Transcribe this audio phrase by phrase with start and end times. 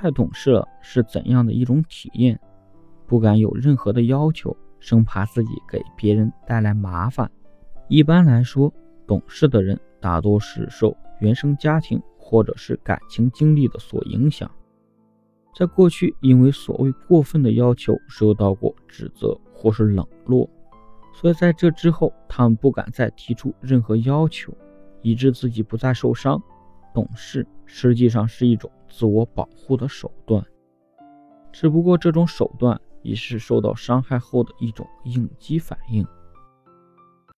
[0.00, 2.38] 太懂事了是怎样的一种体验？
[3.04, 7.28] 不敢有任何的要求，生怕自己给别人带来麻烦。
[7.88, 8.72] 一般来说，
[9.08, 14.48] 懂事的人大多是受原生家庭或者是感情经历的所影响，
[15.56, 20.48] 在过去因为所谓过分的要求受到过指责或是冷落，
[21.12, 24.56] 所以在这之后，他们不敢再提出任何要求，
[25.02, 26.40] 以致自己不再受伤。
[26.94, 30.42] 懂事实际上是一种自我保护的手段，
[31.52, 36.04] 只不过这种手段也是受到伤害后的一种应激反应。